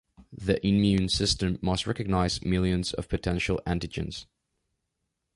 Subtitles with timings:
[0.33, 4.25] The immune system must recognize millions of potential antigens.